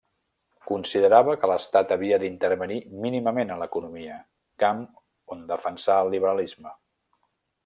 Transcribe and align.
Considerava 0.69 1.35
que 1.43 1.49
l'Estat 1.51 1.93
havia 1.97 2.19
d'intervenir 2.23 2.79
mínimament 3.05 3.53
en 3.57 3.61
l'economia, 3.65 4.17
camp 4.65 4.83
on 5.37 5.49
defensà 5.55 6.03
el 6.07 6.15
liberalisme. 6.17 6.75